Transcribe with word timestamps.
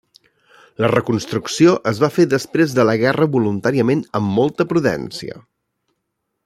La 0.83 0.87
reconstrucció 0.91 1.75
es 1.91 2.01
va 2.05 2.09
fer 2.15 2.25
després 2.33 2.73
de 2.79 2.87
la 2.91 2.97
guerra 3.03 3.29
voluntàriament 3.39 4.05
amb 4.21 4.35
molta 4.39 4.69
prudència. 4.73 5.41